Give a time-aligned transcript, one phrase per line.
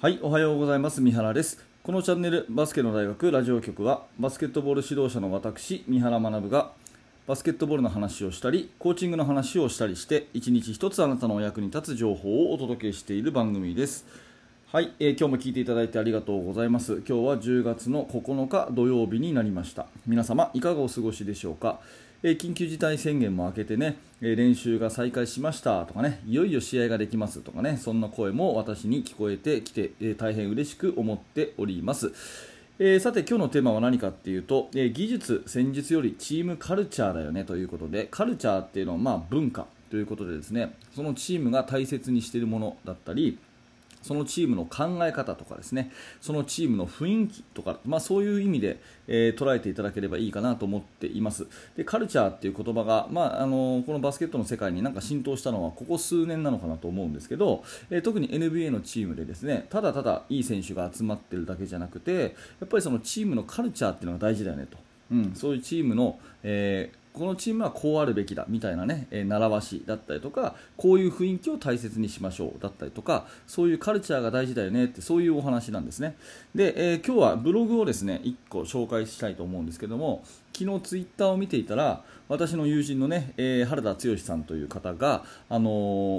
[0.00, 1.00] はい、おはようございます。
[1.00, 1.60] 三原です。
[1.82, 6.70] このチャンネル、バスケの大学ラジオ局は、バスケットボール指導者の私、三原学が、
[7.26, 14.06] バスケットボールの話をしたり、コーチングの話をしたりして、一日一つあなたのお役に立つ情報をお届けしている番組です。
[14.70, 17.02] はい、えー今日も聞いていただいてありがとうございます。
[17.04, 19.86] 今日は10月の9日土曜日になりました。
[20.06, 21.80] 皆様、いかがお過ごしでしょうか？
[22.22, 32.12] え緊急事態宣言も明けてね、え練習が再開しましたとかね、いよいよ試合ができますとかね、そんな声も私に聞こえてきて、え大変嬉しく思っております。
[32.80, 43.38] えーさて今日のテーマは何かっていうと、えー技術、戦術よりチームカルチャーだよねということでカルチャーっていうのはまあ文化ということでですねそのチームが大切にしているものだったり
[44.08, 45.90] そのチームの考え方とかですね
[46.22, 51.46] そのチームの雰囲気とか、まあ、そういう意味で、えー捉えていただければいいかなと思っています。
[51.76, 62.28] でカルチャーっていう言葉が、まあ、あのこのバスケットの世界になんか浸透したのはここ数年なのかなと思うんですけど、えー特に NBA のチームでですねただただいい選手が集まってるだけじゃなくてや
[62.64, 64.78] っぱりそのチームのカルチャーっていうのが大事だよねと、
[65.12, 76.16] うん、そういうチームの、えーこのチームはこうあるべきだみたいなね、えー習わしだったりとかこういう雰囲気を大切にしましょうだったりとかそういうカルチャーが大事だよねってそういうお話なんですね。
[76.54, 80.22] で、えー今日はブログをですね1個紹介したいと思うんですけども
[80.58, 85.70] 昨日ツイッターを見ていたら私の友人のね、えー原田剛さんという方が、あの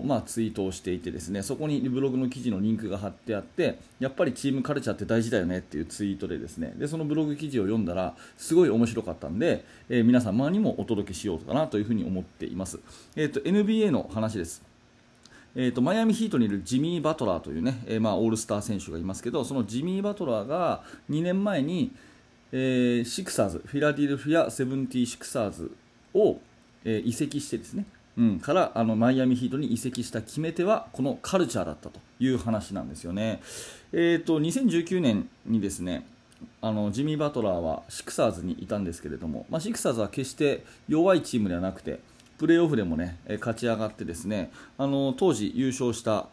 [0.02, 12.80] ーまあ、ツイートをしていてですねそこにブログの記事のリンクが貼ってあってやっぱりチームカルチャーって大事だよねっていうツイートでですねでそのブログ記事を読んだらすごい面白かったんで、えー皆様にもお届けしようかなというふうに思っています、
[13.16, 14.70] えー、と NBA の話です。
[15.56, 21.92] えー、とマイアミヒートにいるジミー・バトラーというね、えーまあ、オールスター選手がいますけどそのジミー・バトラーが2年前に、
[22.52, 25.72] えーシクサーズフィラデルフィア・セブンティーシクサーズ
[26.14, 26.40] を、
[26.84, 27.86] えー移籍してですね、
[28.18, 33.42] うん、からあのマイアミヒートに移籍した決め手はこのカルチャーだったという話なんですよね。
[33.92, 36.06] えー、と2019年にですね
[36.62, 42.00] あのジミー・バトラーはシクサーズにいたんですけれども、まあ、シクサーズは決して弱いチームではなくて
[42.38, 46.28] プレーオフでもね勝ち上がってですねあの当時優勝した、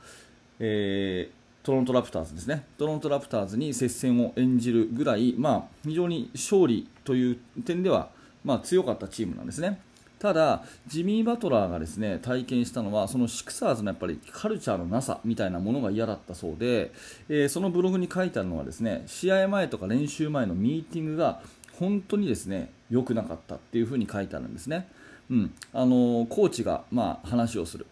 [0.61, 8.11] えートロントラプターズですねトロントラプターズに接戦を演じるぐらい、まあ、非常に勝利という点では、
[8.45, 9.81] まあ、強かったチームなんですね。
[10.21, 16.93] ただ、ジミー・バトラーがですね体験したのはそのシクサーズのやっぱりカルチャーのなさみたいなものが嫌だったそうで、
[17.29, 21.41] えーそのブログに書いてあるのはですね試合前とか練習前のミーティングが
[21.81, 24.89] 本当にですね良くなかったっていうふに書いてあるんですね。
[25.31, 27.87] うんあのーコーチが、まあ、話をする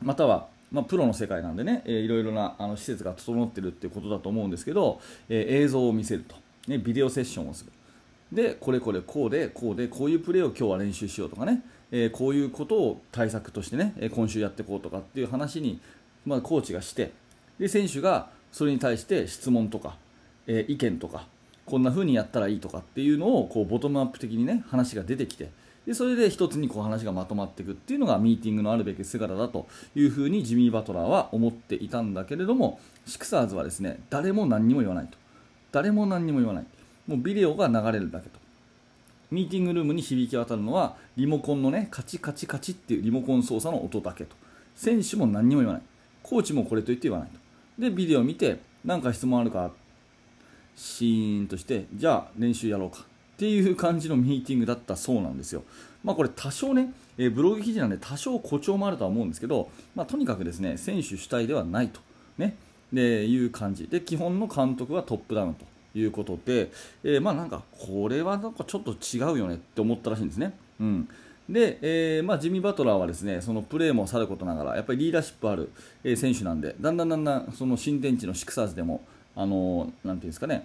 [0.00, 6.34] または、まあ、プロの世界なんでね、えーいろいろなあの施設が整ってるっていうことだと思うんですけど、えー映像を見せると、
[6.66, 7.72] ね、ビデオセッションをする。
[8.32, 15.80] でこれこれこうでこうでこういうプレーを今日は練習しようとかね、えーこういうことを対策としてね今週やっていこうとかっていう話に、
[16.24, 17.12] まあ、コーチがして
[17.58, 19.96] で選手がそれに対して質問とか、
[20.46, 21.26] えー意見とか
[21.66, 25.50] こんな風にやったらいいとかっていうのをこうボトムアップ的にね話が出てきて
[25.86, 29.66] でそれで一つにこう話がまとまっていくっていうのがミーティングのあるべき姿だと
[29.96, 35.18] いうふうにジミー・バトラーは思っていたんだけれどもシクサーズはですね誰も何にも言わないと。
[35.72, 36.64] 誰も何にも言わない。
[37.06, 38.38] もうビデオが流れるだけと。
[39.30, 44.36] ミーティングルームに響き渡るのはリモコンのねカチカチカチっていうリモコン操作の音だけと。
[44.76, 45.82] 選手も何にも言わない。
[46.22, 47.38] コーチもこれと言って言わないと。
[47.80, 49.72] でビデオを見て何か質問あるか。
[50.76, 53.06] シーンとしてじゃあ練習やろうか。
[53.42, 55.64] っていう感じのミーティングだったそうなんですよ。
[56.04, 62.00] まあ、これ多少ね、えーブログ記事なんで多少誇張もあるとは思うんですけど、まあ、とにかくですね選手主体ではないと、
[62.38, 62.54] ね、
[62.92, 65.64] でいう感じで基本の監督はトップダウンと
[65.96, 66.70] いうことで、
[67.02, 70.56] えーまあなんかこれはなんかちょっと違うよねって思ったらしいんですね。
[70.78, 71.08] うん
[71.48, 75.72] で、えーまあ、ジミー・バトラーはですねそのプレーもさることながらやっぱりリーダーシップある、
[76.04, 79.04] え選手なんでだんだんだんだんその新天地のシクサーズでも
[79.34, 80.64] あのーなんていうんですかね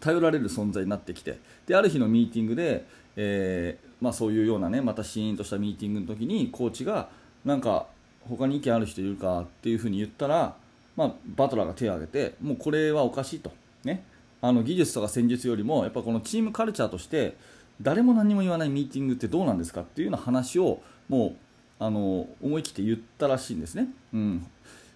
[0.00, 2.84] 頼られる存在になってきてである日のミーティングで、
[3.16, 7.08] えーまあ、そういうようなねまたシーンとしたミーティングの時にコーチが
[7.44, 7.86] なんか
[8.28, 10.56] 他に意見ある人いるかっていうふうに言ったら、
[10.96, 13.52] まあ、バトラーが手を挙げてもうこれはおかしいと、
[13.84, 14.04] ね、
[14.40, 17.36] あの技術とか戦術よりもやっぱこのチームカルチャーとして
[17.80, 21.34] 誰も何も言わないミーティングってどうなんですかっていうような話をもう
[21.78, 23.88] あの思い切って言ったらしいんですね。
[24.12, 24.46] うん。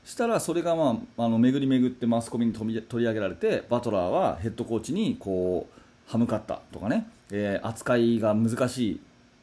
[0.09, 9.01] したらそれが、まあ、あの巡り巡ってマスコミに取り上げられてバトラーはヘッドコーチにこう歯向かったとかね、えー扱いが難しい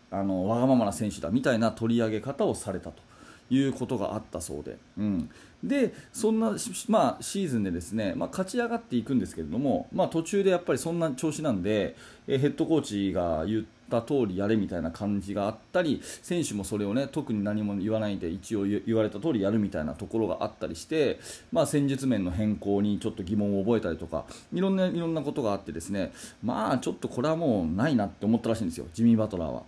[0.10, 3.06] あのわがままな選手だみたいな取り上げ方をされたと。
[3.52, 5.30] いうことがあったそうで、うん、
[5.64, 6.56] でそんな、
[6.88, 11.96] まあ、シーズンでですね、まあ、勝ち上がっていくんですけれども、まあ、途中でやっぱりそんな調子なんで、
[12.28, 21.20] えーヘッドコーチが言っった通りやれみたいな感じがあったり選手もそれをね特に何も言わないで一応言われた通りやるみたいなところがあったりして、
[21.52, 26.12] まあ、戦術面の変更にちょっと疑問を覚えたりとかいろんないろんなことがあってですね
[26.44, 29.64] まあちょっとこれはもうないなって思ったらしいんですよジミー・バトラーは。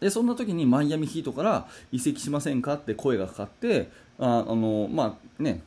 [0.00, 3.88] でそんな時にマイアミヒートから移籍しませんかって声がかかって
[4.18, 5.62] ああの、まあね、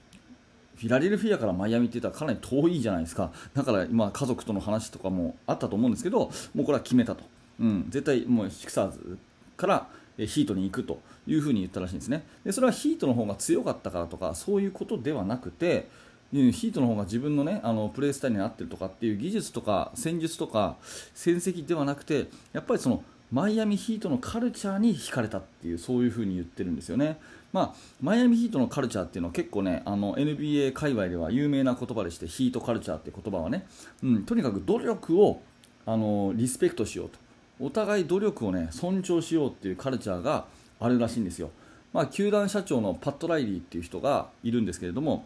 [0.75, 7.23] フィラデルフィアからマイアミって言ったらかなり遠いじゃないですかだから今家族との話とかもあったと思うんですけどもうこれは決めたと、
[7.59, 9.17] うん、絶対もうシクサーズ
[9.55, 9.87] から
[10.17, 12.25] ヒートに行くというふうに言ったらしいんですね。
[12.43, 15.87] でそれはヒートの方が強かったからとかそういうことではなくて
[16.31, 20.75] ヒートの方が自分の,、ね、あのプレースタイルに合ってるとかっていう技術とか戦術とか
[21.13, 27.17] 戦績ではなくてやっぱりそのマイアミヒートのカルチャーに惹かれたっていうそういうふうに言ってるんですよね。
[27.51, 33.65] まあ、マイアミヒートのカルチャーっていうのは結構ねあの NBA 界隈では有名な言葉でしてヒートカルチャーって言葉はね、
[34.03, 35.41] うん、とにかく努力を
[35.85, 37.19] あのリスペクトしようと。
[37.59, 40.45] お互い努力をね尊重しようっていうカルチャーが
[40.79, 41.49] あるらしいんですよ。
[41.93, 45.25] まあ、球団社長のパット・ライリーっていう人がいるんですけれども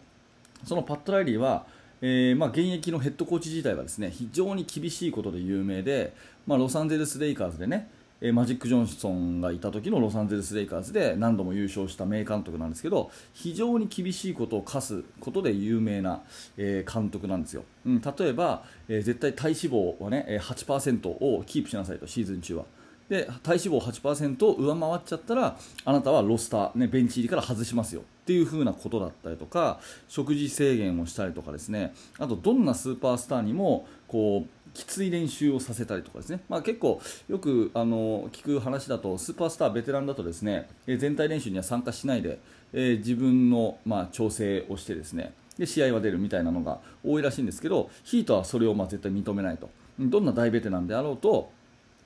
[0.64, 1.66] そのパット・ライリーは
[2.04, 6.12] えー、まあ、現役のヘッドコーチ自体はですね非常に厳しいことで有名で、
[6.48, 7.88] まあ、ロサンゼルス・レイカーズでね
[8.24, 16.22] えマジック・ジョンソンがいた時のロサンゼルス・レイカーズで何度も優勝した名監督なんですけど非常に厳しいことを課すことで有名な、
[16.56, 22.64] え監督なんですよ、うん、例えば、え絶対体脂肪は、ね、8%をキープしなさいとシーズン中は。
[23.12, 31.92] で体脂肪8%を上回っちゃったらあなたはロスター、ね、ベンチ入りから外しますよっていう風なことだったりとか食事制限をしたりとかですね。
[32.18, 42.38] あとどんなスーパースターにもこうきつい練習をさせたりとかですね、まあ、結構よくあの聞く話だとスーパースター、ベテランだとですね全体練習には参加しないで、
[42.72, 45.34] えー、自分の、まあ、調整をしてですね。
[45.58, 49.68] で試合は出るみたいなのが多いらしいんですけどヒートはそれをまあ絶対認めないと。
[49.98, 51.52] どんな大ベテランであろうと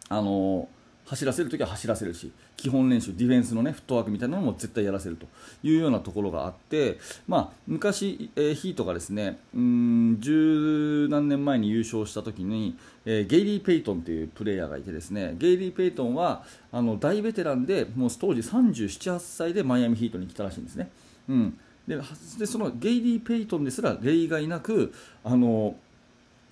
[0.08, 0.68] あの
[1.06, 5.26] 走らせるときは走らせるし基本練習ディフェンスの、ね、フットワークみたいなのも絶対やらせると
[5.62, 6.98] いうようなところがあって、
[7.28, 16.42] まあ、昔、えー、ヒートがですねうん十何年前に優勝したときに、えー、ゲイリー・ペイトンというプレーヤーがいてですねゲイリー・ペイトンは
[16.72, 20.90] あの大ベテランでもう当時37、8歳でマイアミヒートに来たらしいんですね。
[21.28, 21.96] うんで
[22.38, 24.92] でそのゲイリー・ペイトンですら例外なく
[25.22, 25.76] あの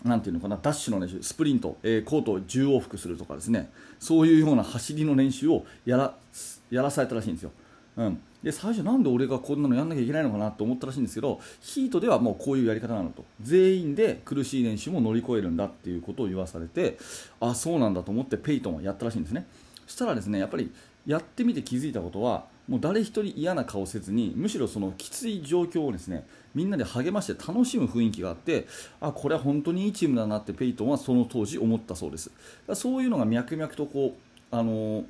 [0.05, 6.15] なんていうのかなダッシュの練習スプリント、えー、コートを10往復するとかですねそういうような走りの練習をやら
[6.71, 7.53] やらされたらしいんですよ。
[7.97, 16.99] うん、で最初、なんで俺がこんなのやんなきゃいけないのかなと思ったらしいんですけどヒートではもうこういうやり方なのと全員で苦しい練習も乗り越えるんだっていうことを言わされて
[17.41, 19.47] あそうなんだと思ってペイトンはやったらしいんですね。
[19.87, 20.73] したらですねやっぱり
[21.07, 28.67] やってみて気づいたことはもう誰一人嫌な顔せずにむしろそのきつい状況をですねみんなで励まして楽しむ雰囲気があって
[29.01, 32.31] あこれは本当にいいチームだなってペイトンはその当時思ったそうです。
[32.75, 35.05] そういうのが脈々とこうあの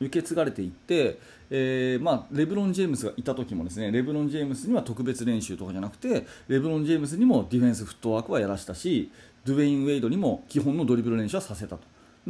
[0.00, 1.18] 受け継がれていって、
[1.50, 9.10] えー、まあ、レブロン・ジェームスがいた時もですねレブロン・ジェームスには特別練習とかじゃなくてレブロン・ジェームスにもディフェンスフットワークはやらしたし
[9.44, 11.82] ドゥェイン・ウェイドにも基本のドリブル練習はさせたと。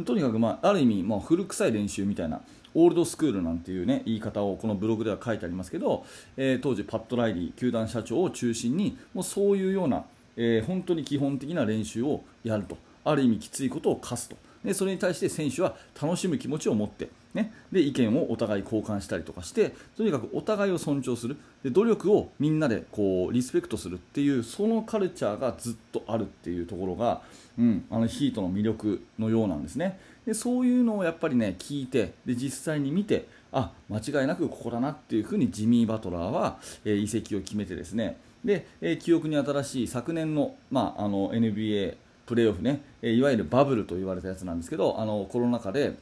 [0.03, 2.41] とにかく、まあ、ある意味、まあ、古臭い練習みたいな
[2.75, 6.05] オールドスクールなんていう、ね、言い方をこのブログでは書いてありますけど、
[6.37, 10.05] えー、当時、パット・ライリー球団社長を中心にもうそういうような、
[10.37, 12.77] えー、本当に基本的な練習をやると。
[13.05, 14.35] ある意味きついことを課すと。
[14.65, 21.37] でそれに対して選手は楽しむ気持ちを持って、ね、で意見をお互い交換したりとかしてとにかくお互いを尊重する。
[21.63, 27.21] で努力をみんなでこうリスペクトするっていうそのカルチャーがずっとあるっていうところが、
[27.57, 29.99] うん、あのヒートの魅力のようなんですね。
[30.25, 38.17] でそういうのをやっぱりね聞いてで実際に見てあ間違いなくここだなっていうふうにジミー・バトラーは、えー、移籍を決めてですね。
[38.43, 41.95] で、えー、記憶に新しい昨年の,、まあ、あの NBA
[42.25, 45.95] プレーオフね、えいわゆるバブルと言われたやつなんですけどあのコロナ禍で、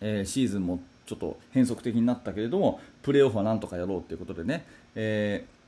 [0.00, 4.64] えー、シーズンもちょっと変則的になったけれどもプレーオフはなんとかやろうということでね、
[4.94, 5.60] えー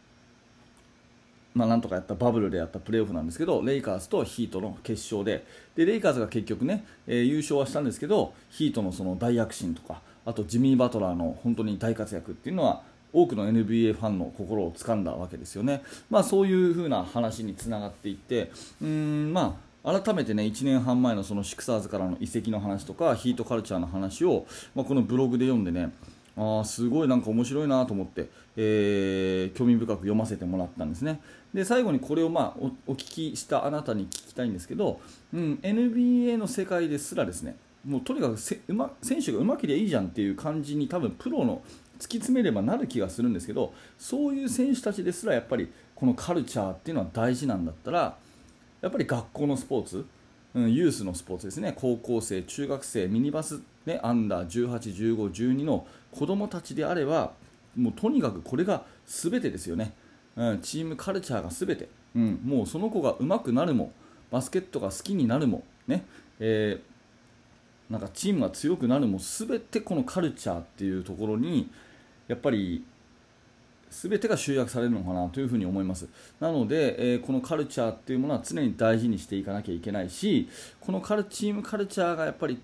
[1.54, 5.44] まあ、なんとかやったバブルでやったプレーオフなんですけどレイカーズとヒートの決勝で。
[5.74, 12.82] でレイカーズが結局ね、えー、優勝はしたんですけどヒートのその大躍進とかあとジミー・バトラーの本当に大活躍っていうのは
[13.12, 25.92] 多くの NBA ファンの心を掴んだわけですよね、まあ、そういう風な話につながっていってうん、まあ、改めてね1年半前のそのシクサーズからの移籍の話とかヒートカルチャーの話を、まあ、このブログで読んでね
[26.36, 31.20] あすごいなんか面白いなと思って、えー、興味深く読ませてもらったんですね。
[31.52, 35.00] で最後にこれを、まあ、お聞きしたあなたに聞きたいんですけど、
[35.34, 41.60] うん、NBA の世界ですらですねもうとにかくせうま選手がうまければいいじゃんっていう感じに多分プロの
[41.98, 48.16] 突き詰めればなる気がするんですけどそういう選手たちですらやっぱりこのカルチャーっていうのは大事なんだったら
[48.82, 50.04] やっぱり学校のスポーツ？
[50.54, 51.72] うん、ユースのスポーツですね。
[51.74, 57.32] 高校生、中学生、ミニバス、ね、アンダー18、15、12の子供たちであれば
[57.74, 59.94] もうとにかくこれが全てですよね、
[60.36, 63.92] うん、チームカルチャーが全て、うん、もうその子が上手くなるも
[64.30, 66.04] バスケットが好きになるも、ね
[66.38, 71.70] えー、なんかチームが強くなるも全てこのカルチャーっていうところに
[72.28, 72.84] やっぱり
[73.92, 76.08] 全てが集約されるのかなというふに思います。
[76.40, 80.48] なので、えー、このカルチャーっていうものは常に大事にしていかなきゃいけないし
[80.80, 82.58] このカルチームカルチャーがやっぱり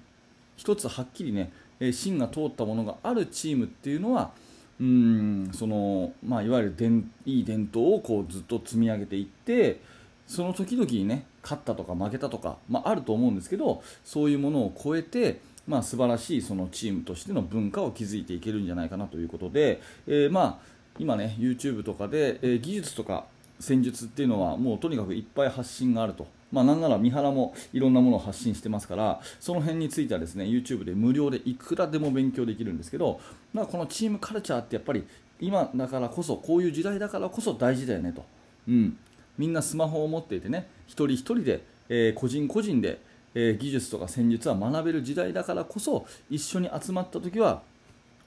[0.56, 1.52] 一つはっきりね
[1.92, 4.32] 芯が通ったものがあるチームっていうのは
[4.80, 9.80] うんその、まあ、いわゆる伝いい伝統をこうずっと積み上げていって
[10.26, 23.24] その時々にね勝ったとか負けたとか、まあ、あると思うんですけどそういうものを超えてまあ、素晴らしいそのチームとしての文化を築いていけるんじゃないかなということで、えー、まあ今ね YouTube とかで、えー、技術とか
[23.60, 33.20] 戦術っていうのはもうとにかくいっぱい発信があると、まあ、なんなら三原もいろんなものを発信してますからその辺についてはですね YouTube で無料でいくらでも勉強できるんですけど、
[33.52, 35.04] まあ、このチームカルチャーってやっぱり
[35.40, 38.24] 今だからこそこういう時代だからこそ大事だよねと、
[38.68, 38.96] うん、
[39.36, 43.00] みんなスマホを持っていてね一人一人で、えー、個人個人で、
[43.34, 47.62] え、技術とか戦術は学べる時代だからこそ一緒に集まった時は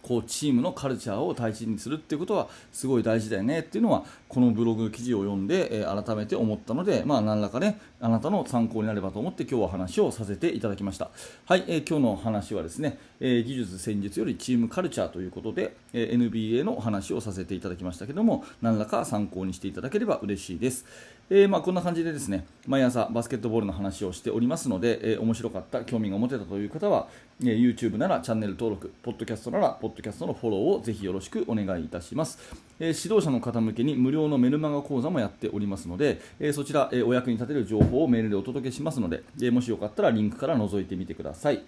[0.02, 11.10] こうチームのカルチャーを大事にするっていうことはすごい大事だよねっていうのはこのブログ記事を読んで、えー、改めて思ったので、まあ、何らかねあなたの参考になればと思って今日は話をさせていただきました。
[11.46, 20.86] はい、えー、今日の話はですね、えー、技術戦術よりチームカルチャーということで、え NBA の話をさせていただきましたけども何らか参考にしていただければ嬉しいです。
[21.34, 27.08] えー、まあ、こんな感じでですね毎朝バスケットボールの話をしておりますので、えー、面白かった興味が持てたという方は、
[27.42, 32.38] えー、YouTube ならチャンネル登録ポッドキャストならポッドキャストのフォローをぜひよろしくお願いいたします、
[32.82, 41.64] え指導者の方向けに無料のメルマガ講座もやっておりますので、えそちら、えお役に立てる情報をメールでお届けしますので、えもしよかったらリンクから覗いてみてください。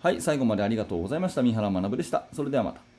[0.00, 1.42] はい最後までありがとうございました。
[1.42, 2.24] 三原学でした。
[2.32, 2.93] それではまた。